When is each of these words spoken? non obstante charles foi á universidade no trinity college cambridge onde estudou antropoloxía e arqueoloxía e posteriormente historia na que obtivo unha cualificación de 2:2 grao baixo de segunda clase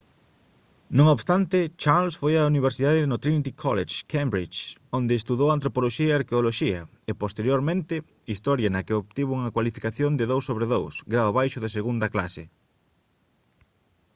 non 0.97 1.07
obstante 1.15 1.57
charles 1.83 2.15
foi 2.21 2.33
á 2.39 2.41
universidade 2.53 3.09
no 3.11 3.21
trinity 3.23 3.51
college 3.63 3.95
cambridge 4.13 4.59
onde 4.97 5.13
estudou 5.19 5.47
antropoloxía 5.49 6.11
e 6.11 6.17
arqueoloxía 6.19 6.81
e 7.09 7.11
posteriormente 7.23 7.95
historia 8.33 8.69
na 8.73 8.81
que 8.85 8.95
obtivo 9.01 9.31
unha 9.39 9.53
cualificación 9.55 10.11
de 10.19 10.25
2:2 10.33 10.95
grao 11.13 11.31
baixo 11.39 11.59
de 11.63 11.73
segunda 11.77 12.07
clase 12.13 12.43